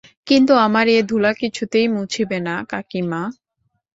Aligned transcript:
কিন্তু 0.27 0.53
আমার 0.65 0.85
এ 0.89 0.99
ধুলা 1.09 1.31
কিছুতেই 1.41 1.87
মুছিবে 1.95 2.37
না 2.47 2.55
কাকীমা। 2.69 3.21